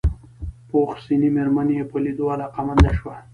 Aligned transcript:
پوخ 0.69 0.91
سنې 1.05 1.29
مېرمن 1.35 1.67
يې 1.77 1.83
په 1.91 1.97
ليدو 2.03 2.25
علاقه 2.33 2.61
منده 2.67 2.91
شوه. 2.97 3.15